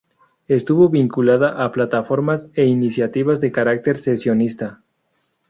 Estuvo 0.47 0.89
vinculada 0.89 1.63
a 1.63 1.71
plataformas 1.71 2.49
e 2.55 2.65
iniciativas 2.65 3.39
de 3.39 3.51
carácter 3.51 3.97
secesionista. 3.97 4.81